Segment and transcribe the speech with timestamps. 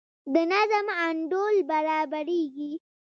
[0.33, 2.71] د نظم انډول برابریږي.